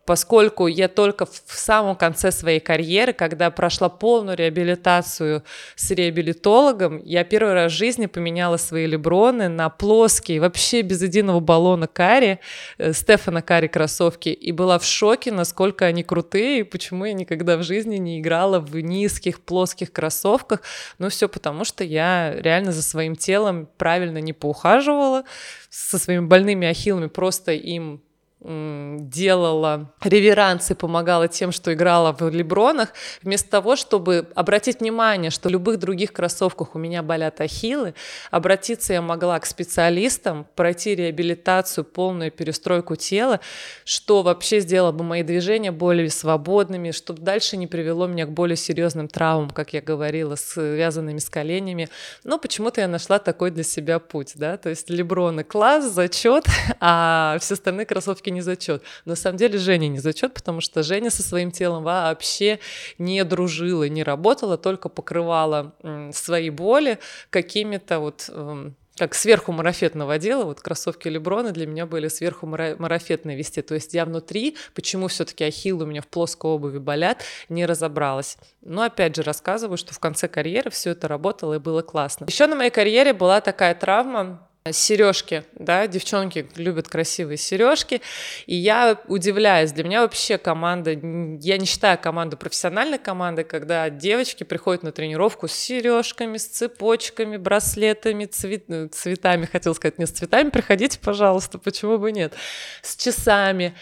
поскольку 0.07 0.69
я 0.69 0.89
только 0.89 1.27
в 1.27 1.43
самом 1.47 1.97
конце 1.97 2.31
своей 2.31 2.61
карьеры, 2.61 3.13
когда 3.13 3.51
прошла 3.51 3.89
полную 3.89 4.37
реабилитацию 4.37 5.43
с 5.75 5.91
реабилитологом, 5.91 7.03
я 7.05 7.25
первый 7.25 7.55
раз 7.55 7.73
в 7.73 7.77
жизни 7.77 8.07
поменяла 8.07 8.57
свои 8.57 8.87
леброны 8.87 9.49
на 9.49 9.69
плоские, 9.69 10.41
вообще 10.41 10.83
без 10.83 11.03
единого 11.03 11.41
баллона 11.41 11.89
карри, 11.89 12.39
э, 12.79 12.93
Стефана 12.93 13.43
Карри 13.43 13.67
кроссовки, 13.67 14.29
и 14.29 14.53
была 14.53 14.79
в 14.79 14.85
шоке, 14.85 15.33
насколько 15.33 15.85
они 15.85 16.05
крутые, 16.05 16.61
и 16.61 16.63
почему 16.63 17.05
я 17.05 17.13
никогда 17.13 17.57
в 17.57 17.65
жизни 17.65 17.97
не 17.97 18.21
играла 18.21 18.61
в 18.61 18.79
низких 18.79 19.41
плоских 19.41 19.93
кроссовках. 19.93 20.63
Ну, 20.99 21.09
все 21.09 21.29
потому, 21.29 21.65
что 21.65 21.83
я 21.83 22.33
реально 22.39 22.71
за 22.71 22.83
своим 22.83 23.17
телом 23.17 23.69
правильно 23.77 24.19
не 24.19 24.33
поухаживала, 24.33 25.25
со 25.69 25.99
своими 25.99 26.25
больными 26.25 26.69
ахиллами 26.69 27.09
просто 27.09 27.53
им 27.53 28.03
делала. 28.41 29.95
Реверансы, 30.03 30.75
помогала 30.75 31.27
тем, 31.27 31.53
что 31.53 31.73
играла 31.73 32.13
в 32.13 32.29
Лебронах, 32.29 32.93
вместо 33.23 33.51
того, 33.51 33.77
чтобы 33.77 34.29
обратить 34.35 34.81
внимание, 34.81 35.31
что 35.31 35.49
в 35.49 35.53
любых 35.53 35.79
других 35.79 36.13
кроссовках 36.13 36.75
у 36.75 36.79
меня 36.79 37.03
болят 37.03 37.41
ахиллы, 37.41 37.95
обратиться 38.31 38.93
я 38.93 39.01
могла 39.01 39.41
к 39.41 39.47
специалистам, 39.47 40.47
пройти 40.55 40.95
реабилитацию, 40.95 41.85
полную 41.85 42.31
перестройку 42.31 42.95
тела, 42.95 43.41
что 43.85 44.23
вообще 44.23 44.61
сделало 44.61 44.93
бы 44.93 45.03
мои 45.03 45.23
движения 45.23 45.73
более 45.73 46.11
свободными, 46.11 46.91
чтобы 46.91 47.23
дальше 47.23 47.57
не 47.57 47.67
привело 47.67 48.07
меня 48.07 48.27
к 48.27 48.33
более 48.33 48.57
серьезным 48.57 49.09
травмам, 49.09 49.49
как 49.49 49.73
я 49.73 49.81
говорила, 49.81 50.35
связанными 50.35 51.19
с 51.19 51.31
коленями. 51.31 51.89
Но 52.23 52.39
почему-то 52.39 52.83
я 52.83 52.89
нашла 52.89 53.19
такой 53.19 53.51
для 53.51 53.65
себя 53.65 53.99
путь, 53.99 54.33
да, 54.35 54.59
то 54.59 54.69
есть 54.69 54.91
Леброны 54.91 55.43
класс, 55.43 55.87
зачет, 55.87 56.45
а 56.81 57.39
все 57.41 57.55
остальные 57.55 57.87
кроссовки 57.87 58.26
не 58.31 58.41
зачет. 58.41 58.83
На 59.05 59.17
самом 59.17 59.39
деле 59.39 59.59
Женя 59.59 59.89
не 59.89 59.99
зачет, 59.99 60.35
потому 60.35 60.61
что 60.61 60.83
Женя 60.83 61.11
со 61.11 61.23
своим 61.23 61.51
телом 61.51 61.85
вообще 61.85 62.59
не 62.99 63.25
дружила, 63.25 63.89
не 63.89 64.03
работала, 64.03 64.57
только 64.57 64.89
покрывала 64.89 65.75
свои 66.13 66.51
боли 66.51 66.99
какими-то 67.31 68.01
вот 68.01 68.31
эм, 68.33 68.77
как 68.97 69.15
сверху 69.15 69.53
марафет 69.53 69.95
наводила, 69.95 70.45
вот 70.45 70.61
кроссовки 70.61 71.09
Леброна 71.09 71.53
для 71.53 71.67
меня 71.67 71.87
были 71.87 72.09
сверху 72.09 72.47
марафетные 72.47 73.37
вести. 73.37 73.63
То 73.63 73.75
есть 73.75 73.95
я 73.95 74.05
внутри, 74.05 74.57
почему 74.75 75.09
все-таки 75.09 75.45
ахиллы 75.45 75.85
у 75.85 75.87
меня 75.87 76.01
в 76.01 76.07
плоской 76.07 76.51
обуви 76.51 76.79
болят, 76.79 77.23
не 77.49 77.67
разобралась. 77.67 78.39
Но 78.63 78.83
опять 78.83 79.15
же 79.17 79.23
рассказываю, 79.23 79.77
что 79.77 79.93
в 79.95 79.99
конце 79.99 80.29
карьеры 80.29 80.71
все 80.71 80.91
это 80.91 81.09
работало 81.09 81.55
и 81.55 81.59
было 81.59 81.83
классно. 81.83 82.25
Еще 82.27 82.47
на 82.47 82.57
моей 82.57 82.71
карьере 82.71 83.13
была 83.13 83.41
такая 83.41 83.75
травма, 83.75 84.49
сережки, 84.73 85.45
да, 85.55 85.87
девчонки 85.87 86.49
любят 86.57 86.89
красивые 86.89 87.37
сережки, 87.37 88.01
и 88.47 88.55
я 88.55 89.01
удивляюсь, 89.09 89.73
для 89.73 89.85
меня 89.85 90.03
вообще 90.03 90.39
команда, 90.39 90.91
я 90.93 91.59
не 91.59 91.67
считаю 91.67 91.99
команду 91.99 92.37
профессиональной 92.37 92.99
командой, 92.99 93.45
когда 93.45 93.91
девочки 93.91 94.45
приходят 94.45 94.83
на 94.83 94.93
тренировку 94.93 95.49
с 95.49 95.53
сережками, 95.53 96.37
с 96.37 96.47
цепочками, 96.47 97.37
браслетами, 97.37 98.27
цвет, 98.27 98.65
ну, 98.69 98.89
цветами, 98.89 99.47
хотел 99.47 99.75
сказать, 99.75 99.99
не 99.99 100.07
с 100.07 100.11
цветами, 100.11 100.51
приходите, 100.51 100.99
пожалуйста, 100.99 101.59
почему 101.59 101.99
бы 101.99 102.13
нет, 102.13 102.35
с 102.83 102.97
часами, 102.97 103.75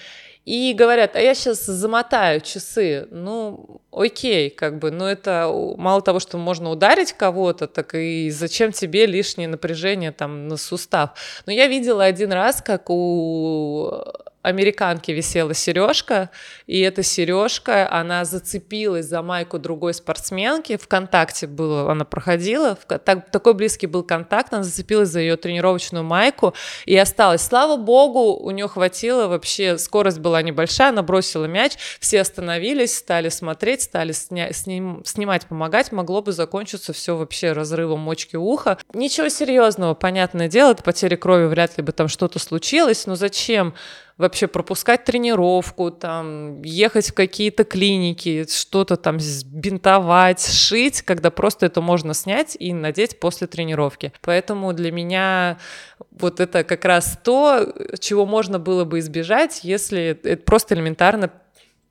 и 0.45 0.75
говорят, 0.75 1.17
а 1.17 1.21
я 1.21 1.35
сейчас 1.35 1.65
замотаю 1.65 2.41
часы. 2.41 3.09
Ну, 3.11 3.81
окей, 3.91 4.51
как 4.51 4.79
бы, 4.79 4.91
но 4.91 5.09
это 5.09 5.51
мало 5.79 6.03
того, 6.03 6.21
что 6.21 6.37
можно 6.37 6.71
ударить 6.71 7.13
кого-то, 7.13 7.67
так 7.67 7.95
и 7.95 8.31
зачем 8.31 8.73
тебе 8.73 9.07
лишнее 9.07 9.49
напряжение 9.49 10.13
там 10.13 10.49
на 10.49 10.57
сустав. 10.57 11.11
Но 11.47 11.53
я 11.53 11.67
видела 11.67 12.05
один 12.05 12.33
раз, 12.33 12.61
как 12.63 12.91
у 12.91 14.05
американки 14.45 15.11
висела 15.11 15.55
сережка, 15.55 16.31
и 16.67 16.79
эта 16.81 17.03
сережка, 17.03 17.91
она 17.91 18.27
зацепилась 18.27 19.07
за 19.07 19.23
майку 19.23 19.59
другой 19.59 19.95
спортсменки, 19.95 20.77
в 20.77 20.87
контакте 20.87 21.47
было, 21.47 21.91
она 21.91 22.05
проходила, 22.05 22.77
в, 22.77 22.85
так, 22.99 23.31
такой 23.31 23.55
близкий 23.55 23.87
был 23.87 24.03
контакт, 24.03 24.53
она 24.53 24.63
зацепилась 24.63 25.09
за 25.09 25.21
ее 25.21 25.37
тренировочную 25.37 26.05
майку 26.05 26.53
и 26.85 26.95
осталась. 26.97 27.41
Слава 27.41 27.77
богу, 27.77 28.35
у 28.35 28.51
нее 28.51 28.69
хватило 28.69 29.29
вообще, 29.29 29.79
скорость 29.79 30.19
была 30.19 30.43
небольшая, 30.43 30.91
она 30.91 31.03
бросила 31.03 31.47
мяч, 31.47 31.73
все 31.99 32.21
остановились, 32.21 32.99
стали 32.99 33.31
смотреть, 33.31 33.83
стали 33.83 34.13
сня, 34.13 34.53
сним, 34.53 35.03
снимать, 35.07 35.47
помогать, 35.47 35.91
могло 35.91 36.21
бы 36.21 36.33
закончиться 36.33 36.93
все 36.93 37.17
вообще 37.17 37.53
разрывом 37.53 38.01
мочки 38.01 38.37
уха. 38.37 38.77
Ничего 38.93 39.31
серьезного, 39.31 39.95
понятное 39.95 40.49
дело, 40.49 40.73
это 40.73 40.83
потеря 40.83 41.17
крови, 41.17 41.47
вряд 41.47 41.79
ли 41.79 41.83
бы 41.83 41.93
там 41.93 42.09
что-то 42.09 42.39
случилось, 42.39 43.07
но 43.07 43.15
зачем 43.15 43.75
вообще 44.17 44.47
пропускать 44.47 45.05
тренировку, 45.05 45.91
там, 45.91 46.63
ехать 46.63 47.11
в 47.11 47.15
какие-то 47.15 47.65
клиники, 47.65 48.47
что-то 48.49 48.97
там 48.97 49.19
бинтовать, 49.47 50.47
шить, 50.47 51.03
когда 51.03 51.31
просто 51.31 51.67
это 51.67 51.81
можно 51.81 52.15
снять 52.15 52.57
и 52.59 52.73
надеть 52.73 53.19
после 53.19 53.47
тренировки. 53.47 54.13
Поэтому 54.21 54.73
для 54.73 54.93
меня 54.93 55.59
вот 56.13 56.41
это 56.41 56.63
как 56.65 56.85
раз 56.85 57.19
то, 57.25 57.73
чего 57.99 58.25
можно 58.27 58.59
было 58.59 58.85
бы 58.85 59.01
избежать, 59.01 59.61
если 59.65 60.19
это 60.23 60.43
просто 60.43 60.75
элементарно 60.75 61.31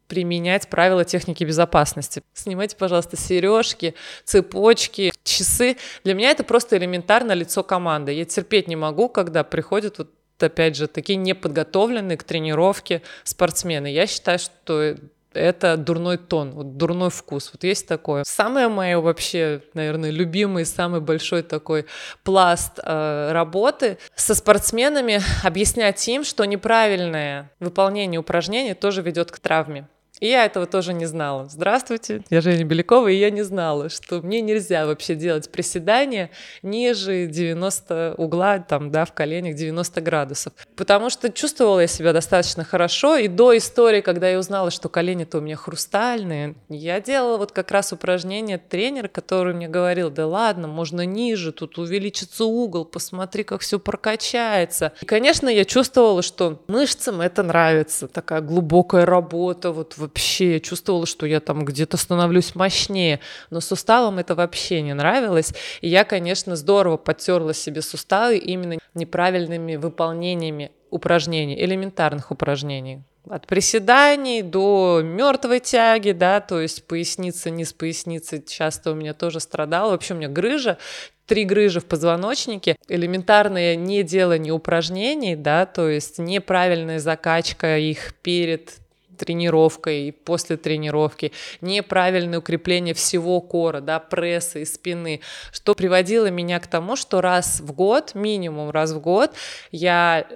применять 0.07 0.69
правила 0.69 1.03
техники 1.05 1.43
безопасности. 1.43 2.21
Снимайте, 2.33 2.75
пожалуйста, 2.75 3.17
сережки, 3.17 3.95
цепочки, 4.23 5.11
часы. 5.23 5.77
Для 6.03 6.13
меня 6.13 6.29
это 6.31 6.43
просто 6.43 6.77
элементарно 6.77 7.31
лицо 7.31 7.63
команды. 7.63 8.11
Я 8.11 8.25
терпеть 8.25 8.67
не 8.67 8.75
могу, 8.75 9.09
когда 9.09 9.43
приходят 9.43 9.97
вот 9.97 10.11
опять 10.41 10.75
же, 10.75 10.87
такие 10.87 11.17
неподготовленные 11.17 12.17
к 12.17 12.23
тренировке 12.23 13.01
спортсмены. 13.23 13.87
Я 13.87 14.07
считаю, 14.07 14.39
что 14.39 14.95
это 15.33 15.77
дурной 15.77 16.17
тон, 16.17 16.51
вот 16.51 16.77
дурной 16.77 17.09
вкус. 17.09 17.49
Вот 17.53 17.63
есть 17.63 17.87
такое. 17.87 18.23
Самое 18.25 18.67
мое 18.67 18.99
вообще, 18.99 19.61
наверное, 19.73 20.09
любимый, 20.09 20.65
самый 20.65 21.01
большой 21.01 21.43
такой 21.43 21.85
пласт 22.23 22.79
э, 22.83 23.31
работы 23.31 23.97
со 24.15 24.35
спортсменами 24.35 25.21
объяснять 25.43 26.07
им, 26.07 26.23
что 26.23 26.45
неправильное 26.45 27.51
выполнение 27.59 28.19
упражнений 28.19 28.73
тоже 28.73 29.01
ведет 29.01 29.31
к 29.31 29.39
травме. 29.39 29.87
И 30.23 30.27
я 30.27 30.45
этого 30.45 30.65
тоже 30.67 30.93
не 30.93 31.05
знала. 31.05 31.49
Здравствуйте, 31.49 32.21
я 32.29 32.39
Женя 32.39 32.63
Белякова, 32.63 33.09
и 33.09 33.15
я 33.15 33.29
не 33.29 33.41
знала, 33.41 33.89
что 33.89 34.21
мне 34.21 34.39
нельзя 34.39 34.85
вообще 34.85 35.15
делать 35.15 35.51
приседания 35.51 36.29
ниже 36.61 37.27
90 37.27 38.15
угла, 38.17 38.59
там, 38.59 38.89
да, 38.89 39.03
в 39.03 39.11
коленях 39.11 39.55
90 39.55 39.99
градусов. 39.99 40.53
Потому 40.77 41.09
что 41.09 41.29
чувствовала 41.29 41.81
я 41.81 41.87
себя 41.87 42.13
достаточно 42.13 42.63
хорошо, 42.63 43.17
и 43.17 43.27
до 43.27 43.57
истории, 43.57 43.99
когда 43.99 44.29
я 44.29 44.39
узнала, 44.39 44.71
что 44.71 44.87
колени-то 44.87 45.39
у 45.39 45.41
меня 45.41 45.57
хрустальные, 45.57 46.55
я 46.69 47.01
делала 47.01 47.35
вот 47.35 47.51
как 47.51 47.71
раз 47.71 47.91
упражнение 47.91 48.57
тренера, 48.57 49.09
который 49.09 49.53
мне 49.53 49.67
говорил, 49.67 50.09
да 50.09 50.25
ладно, 50.25 50.69
можно 50.69 51.05
ниже, 51.05 51.51
тут 51.51 51.77
увеличится 51.77 52.45
угол, 52.45 52.85
посмотри, 52.85 53.43
как 53.43 53.59
все 53.59 53.77
прокачается. 53.77 54.93
И, 55.01 55.05
конечно, 55.05 55.49
я 55.49 55.65
чувствовала, 55.65 56.21
что 56.21 56.63
мышцам 56.67 57.19
это 57.19 57.43
нравится, 57.43 58.07
такая 58.07 58.39
глубокая 58.39 59.05
работа, 59.05 59.73
вот 59.73 59.95
вообще 60.13 60.59
чувствовала, 60.59 61.05
что 61.05 61.25
я 61.25 61.39
там 61.39 61.65
где-то 61.65 61.97
становлюсь 61.97 62.53
мощнее, 62.55 63.19
но 63.49 63.61
суставам 63.61 64.19
это 64.19 64.35
вообще 64.35 64.81
не 64.81 64.93
нравилось. 64.93 65.53
И 65.81 65.89
я, 65.89 66.03
конечно, 66.03 66.55
здорово 66.55 66.97
подтерла 66.97 67.53
себе 67.53 67.81
суставы 67.81 68.37
именно 68.37 68.77
неправильными 68.93 69.75
выполнениями 69.75 70.71
упражнений, 70.91 71.59
элементарных 71.59 72.29
упражнений 72.29 73.01
от 73.29 73.47
приседаний 73.47 74.41
до 74.41 75.01
мертвой 75.01 75.61
тяги, 75.61 76.11
да, 76.11 76.41
то 76.41 76.59
есть 76.59 76.85
поясница, 76.85 77.49
низ 77.49 77.71
поясницы 77.71 78.43
часто 78.45 78.91
у 78.91 78.95
меня 78.95 79.13
тоже 79.13 79.39
страдала. 79.39 79.91
Вообще 79.91 80.13
у 80.13 80.17
меня 80.17 80.27
грыжа, 80.27 80.77
три 81.25 81.45
грыжи 81.45 81.79
в 81.79 81.85
позвоночнике, 81.85 82.75
элементарное 82.89 83.77
не 83.77 84.03
делание 84.03 84.51
упражнений, 84.51 85.37
да, 85.37 85.65
то 85.65 85.87
есть 85.87 86.19
неправильная 86.19 86.99
закачка 86.99 87.77
их 87.77 88.13
перед 88.21 88.82
тренировкой 89.17 90.07
и 90.07 90.11
после 90.11 90.57
тренировки, 90.57 91.31
неправильное 91.61 92.39
укрепление 92.39 92.93
всего 92.93 93.41
кора, 93.41 93.79
да, 93.79 93.99
пресса 93.99 94.59
и 94.59 94.65
спины, 94.65 95.21
что 95.51 95.75
приводило 95.75 96.29
меня 96.29 96.59
к 96.59 96.67
тому, 96.67 96.95
что 96.95 97.21
раз 97.21 97.59
в 97.61 97.71
год, 97.73 98.15
минимум 98.15 98.69
раз 98.71 98.91
в 98.91 98.99
год, 98.99 99.31
я 99.71 100.27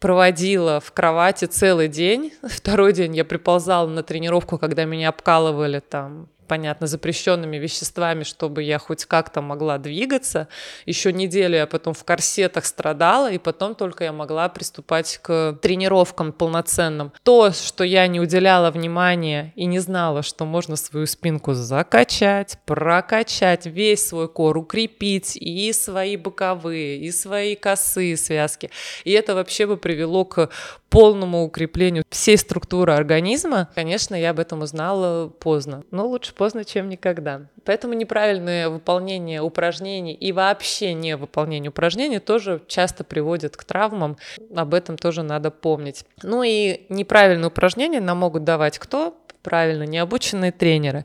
проводила 0.00 0.80
в 0.80 0.92
кровати 0.92 1.44
целый 1.44 1.88
день. 1.88 2.32
Второй 2.42 2.92
день 2.92 3.14
я 3.14 3.24
приползала 3.24 3.86
на 3.86 4.02
тренировку, 4.02 4.58
когда 4.58 4.84
меня 4.84 5.10
обкалывали 5.10 5.80
там 5.80 6.28
понятно, 6.50 6.88
запрещенными 6.88 7.58
веществами, 7.58 8.24
чтобы 8.24 8.64
я 8.64 8.80
хоть 8.80 9.04
как-то 9.04 9.40
могла 9.40 9.78
двигаться. 9.78 10.48
Еще 10.84 11.12
неделю 11.12 11.54
я 11.54 11.68
потом 11.68 11.94
в 11.94 12.02
корсетах 12.02 12.64
страдала, 12.64 13.30
и 13.30 13.38
потом 13.38 13.76
только 13.76 14.02
я 14.02 14.12
могла 14.12 14.48
приступать 14.48 15.20
к 15.22 15.56
тренировкам 15.62 16.32
полноценным. 16.32 17.12
То, 17.22 17.52
что 17.52 17.84
я 17.84 18.04
не 18.08 18.18
уделяла 18.18 18.72
внимания 18.72 19.52
и 19.54 19.64
не 19.66 19.78
знала, 19.78 20.24
что 20.24 20.44
можно 20.44 20.74
свою 20.74 21.06
спинку 21.06 21.54
закачать, 21.54 22.58
прокачать, 22.66 23.66
весь 23.66 24.08
свой 24.08 24.26
кор 24.26 24.56
укрепить, 24.56 25.36
и 25.36 25.72
свои 25.72 26.16
боковые, 26.16 26.98
и 26.98 27.12
свои 27.12 27.54
косые 27.54 28.16
связки. 28.16 28.72
И 29.04 29.12
это 29.12 29.36
вообще 29.36 29.68
бы 29.68 29.76
привело 29.76 30.24
к 30.24 30.50
полному 30.90 31.44
укреплению 31.44 32.04
всей 32.10 32.36
структуры 32.36 32.92
организма, 32.92 33.68
конечно, 33.74 34.14
я 34.14 34.30
об 34.30 34.40
этом 34.40 34.62
узнала 34.62 35.28
поздно. 35.28 35.84
Но 35.90 36.06
лучше 36.06 36.34
поздно, 36.40 36.64
чем 36.64 36.88
никогда. 36.88 37.42
Поэтому 37.66 37.92
неправильное 37.92 38.70
выполнение 38.70 39.42
упражнений 39.42 40.14
и 40.14 40.32
вообще 40.32 40.94
не 40.94 41.14
выполнение 41.14 41.68
упражнений 41.68 42.18
тоже 42.18 42.62
часто 42.66 43.04
приводит 43.04 43.58
к 43.58 43.64
травмам. 43.64 44.16
Об 44.56 44.72
этом 44.72 44.96
тоже 44.96 45.22
надо 45.22 45.50
помнить. 45.50 46.06
Ну 46.22 46.42
и 46.42 46.86
неправильные 46.88 47.48
упражнения 47.48 48.00
нам 48.00 48.16
могут 48.20 48.44
давать 48.44 48.78
кто? 48.78 49.18
Правильно, 49.42 49.84
необученные 49.84 50.52
тренеры. 50.52 51.04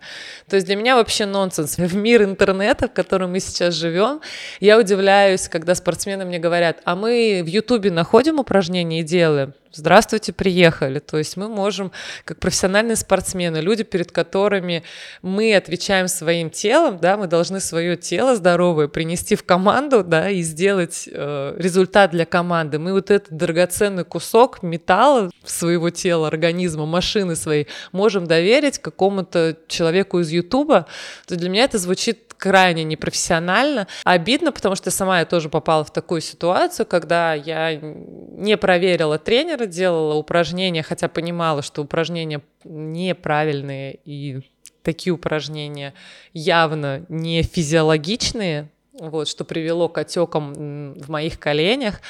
То 0.49 0.55
есть 0.55 0.67
для 0.67 0.75
меня 0.75 0.95
вообще 0.95 1.25
нонсенс. 1.25 1.77
В 1.77 1.95
мир 1.95 2.23
интернета, 2.23 2.87
в 2.87 2.93
котором 2.93 3.31
мы 3.31 3.39
сейчас 3.39 3.73
живем, 3.73 4.21
я 4.59 4.77
удивляюсь, 4.77 5.47
когда 5.47 5.75
спортсмены 5.75 6.25
мне 6.25 6.39
говорят, 6.39 6.81
а 6.85 6.95
мы 6.95 7.41
в 7.43 7.47
Ютубе 7.47 7.91
находим 7.91 8.39
упражнения 8.39 9.01
и 9.01 9.03
делаем 9.03 9.53
здравствуйте, 9.75 10.33
приехали. 10.33 10.99
То 10.99 11.17
есть 11.17 11.37
мы 11.37 11.47
можем, 11.47 11.91
как 12.23 12.39
профессиональные 12.39 12.95
спортсмены, 12.95 13.57
люди, 13.57 13.83
перед 13.83 14.11
которыми 14.11 14.83
мы 15.21 15.55
отвечаем 15.55 16.07
своим 16.07 16.49
телом, 16.49 16.97
да, 16.99 17.17
мы 17.17 17.27
должны 17.27 17.59
свое 17.59 17.97
тело 17.97 18.35
здоровое 18.35 18.87
принести 18.87 19.35
в 19.35 19.43
команду, 19.43 20.03
да, 20.03 20.29
и 20.29 20.41
сделать 20.41 21.09
э, 21.11 21.55
результат 21.57 22.11
для 22.11 22.25
команды. 22.25 22.79
Мы 22.79 22.93
вот 22.93 23.11
этот 23.11 23.35
драгоценный 23.35 24.05
кусок 24.05 24.63
металла 24.63 25.29
своего 25.43 25.89
тела, 25.89 26.27
организма, 26.27 26.85
машины 26.85 27.35
своей 27.35 27.67
можем 27.91 28.24
доверить 28.25 28.79
какому-то 28.79 29.57
человеку 29.67 30.19
из 30.19 30.31
Ютуба. 30.31 30.87
То 31.27 31.35
для 31.35 31.49
меня 31.49 31.63
это 31.63 31.77
звучит 31.77 32.33
крайне 32.37 32.83
непрофессионально. 32.83 33.87
Обидно, 34.03 34.51
потому 34.51 34.75
что 34.75 34.91
сама 34.91 35.19
я 35.19 35.25
тоже 35.25 35.49
попала 35.49 35.83
в 35.83 35.91
такую 35.91 36.21
ситуацию, 36.21 36.85
когда 36.85 37.33
я 37.33 37.75
не 37.75 38.57
проверила 38.57 39.17
тренера, 39.17 39.65
делала 39.65 40.15
упражнения, 40.15 40.83
хотя 40.83 41.07
понимала, 41.07 41.61
что 41.61 41.81
упражнения 41.81 42.41
неправильные 42.63 43.99
и 44.05 44.41
такие 44.83 45.13
упражнения 45.13 45.93
явно 46.33 47.05
не 47.09 47.41
физиологичные, 47.41 48.69
вот, 48.93 49.27
что 49.27 49.43
привело 49.43 49.89
к 49.89 49.97
отекам 49.97 50.93
в 50.93 51.09
моих 51.09 51.39
коленях. 51.39 52.01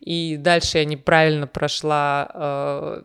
И 0.00 0.36
дальше 0.36 0.78
я 0.78 0.84
неправильно 0.84 1.46
прошла 1.46 2.30
э, 2.34 3.02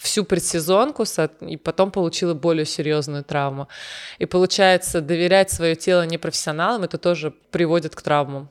всю 0.00 0.24
предсезонку, 0.24 1.04
и 1.40 1.56
потом 1.56 1.90
получила 1.90 2.34
более 2.34 2.64
серьезную 2.64 3.24
травму. 3.24 3.68
И 4.18 4.26
получается, 4.26 5.00
доверять 5.00 5.50
свое 5.50 5.76
тело 5.76 6.06
непрофессионалам, 6.06 6.84
это 6.84 6.98
тоже 6.98 7.32
приводит 7.50 7.94
к 7.94 8.02
травмам. 8.02 8.48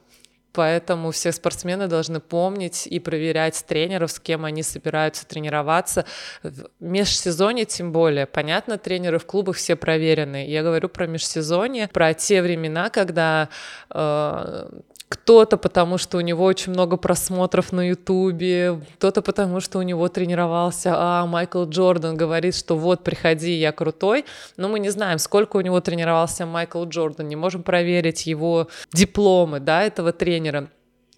Поэтому 0.51 1.11
все 1.11 1.31
спортсмены 1.31 1.87
должны 1.87 2.19
помнить 2.19 2.87
и 2.87 2.99
проверять 2.99 3.63
тренеров, 3.67 4.11
с 4.11 4.19
кем 4.19 4.45
они 4.45 4.63
собираются 4.63 5.27
тренироваться. 5.27 6.05
В 6.41 6.69
межсезонье 6.79 7.65
тем 7.65 7.91
более. 7.91 8.25
Понятно, 8.25 8.79
тренеры 8.79 9.19
в 9.19 9.25
клубах 9.25 9.57
все 9.57 9.75
проверены. 9.75 10.47
Я 10.47 10.63
говорю 10.63 10.89
про 10.89 11.05
межсезонье, 11.05 11.87
про 11.87 12.15
те 12.15 12.41
времена, 12.41 12.89
когда 12.89 13.49
э, 13.91 14.69
кто-то 15.09 15.57
потому, 15.57 15.97
что 15.97 16.17
у 16.17 16.21
него 16.21 16.45
очень 16.45 16.71
много 16.71 16.95
просмотров 16.95 17.71
на 17.71 17.89
Ютубе, 17.89 18.79
кто-то 18.95 19.23
потому, 19.23 19.59
что 19.59 19.79
у 19.79 19.81
него 19.81 20.07
тренировался, 20.07 20.93
а 20.95 21.25
Майкл 21.25 21.65
Джордан 21.65 22.15
говорит, 22.15 22.55
что 22.55 22.77
вот, 22.77 23.03
приходи, 23.03 23.53
я 23.53 23.71
крутой, 23.71 24.25
но 24.55 24.69
мы 24.69 24.79
не 24.79 24.89
знаем, 24.89 25.17
сколько 25.17 25.57
у 25.57 25.61
него 25.61 25.81
тренировался 25.81 26.45
Майкл 26.45 26.85
Джордан, 26.85 27.27
не 27.27 27.35
можем 27.35 27.63
проверить 27.63 28.27
его 28.27 28.67
дипломы, 28.93 29.59
да, 29.59 29.81
этого 29.81 30.13
тренера. 30.13 30.69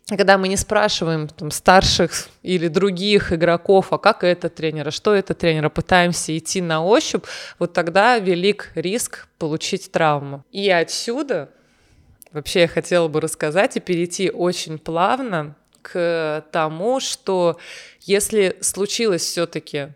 Когда 0.08 0.38
мы 0.38 0.48
не 0.48 0.58
спрашиваем 0.58 1.28
там, 1.28 1.52
старших 1.52 2.12
или 2.44 2.70
других 2.70 3.32
игроков, 3.34 3.92
а 3.92 3.98
как 3.98 4.24
это 4.24 4.50
тренера, 4.50 4.92
что 4.92 5.14
это 5.14 5.34
тренера, 5.34 5.70
пытаемся 5.70 6.38
идти 6.38 6.62
на 6.62 6.84
ощупь, 6.84 7.26
вот 7.60 7.74
тогда 7.74 8.18
велик 8.20 8.72
риск 8.76 9.28
получить 9.38 9.92
травму. 9.92 10.44
И 10.52 10.70
отсюда 10.70 11.50
Вообще 12.32 12.62
я 12.62 12.68
хотела 12.68 13.08
бы 13.08 13.20
рассказать 13.22 13.78
и 13.78 13.80
перейти 13.80 14.30
очень 14.30 14.78
плавно 14.78 15.56
к 15.82 16.46
тому, 16.52 17.00
что 17.00 17.58
если 18.02 18.58
случилась 18.62 19.24
все-таки 19.24 19.90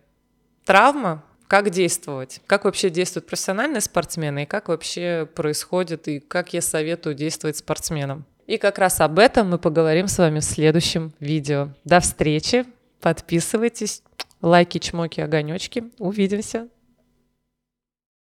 травма, 0.65 1.23
как 1.47 1.69
действовать? 1.69 2.41
Как 2.47 2.65
вообще 2.65 2.89
действуют 2.89 3.27
профессиональные 3.27 3.81
спортсмены? 3.81 4.43
И 4.43 4.45
как 4.45 4.67
вообще 4.67 5.27
происходит? 5.33 6.07
И 6.07 6.19
как 6.19 6.53
я 6.53 6.61
советую 6.61 7.15
действовать 7.15 7.57
спортсменам? 7.57 8.25
И 8.47 8.57
как 8.57 8.79
раз 8.79 8.99
об 8.99 9.19
этом 9.19 9.51
мы 9.51 9.57
поговорим 9.57 10.07
с 10.07 10.17
вами 10.17 10.39
в 10.39 10.43
следующем 10.43 11.13
видео. 11.19 11.69
До 11.83 11.99
встречи. 11.99 12.65
Подписывайтесь. 12.99 14.01
Лайки, 14.41 14.79
чмоки, 14.79 15.21
огонечки. 15.21 15.85
Увидимся. 15.99 16.67